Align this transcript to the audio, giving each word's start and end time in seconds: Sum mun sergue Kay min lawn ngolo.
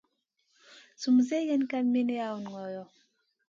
Sum 1.01 1.11
mun 1.15 1.25
sergue 1.29 1.57
Kay 1.71 1.83
min 1.91 2.07
lawn 2.17 2.41
ngolo. 2.45 2.83